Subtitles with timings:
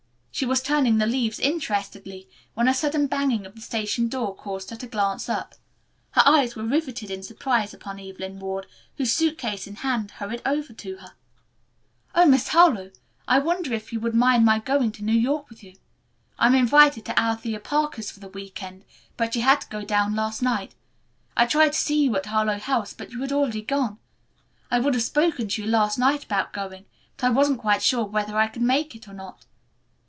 [0.33, 4.71] She was turning the leaves interestedly when a sudden banging of the station door caused
[4.71, 5.53] her to glance up.
[6.11, 8.65] Her eyes were riveted in surprise upon Evelyn Ward,
[8.97, 12.89] who, suit case in hand, hurried over to her with, "Oh, Miss Harlowe,
[13.27, 15.75] I wonder if you would mind my going to New York with you.
[16.39, 18.83] I am invited to Althea Parker's for the week end,
[19.17, 20.73] but she had to go down last night.
[21.37, 23.99] I tried to see you at Harlowe House, but you had already gone.
[24.71, 26.85] I would have spoken to you last night about going,
[27.17, 29.45] but I wasn't quite sure whether I could make it or not."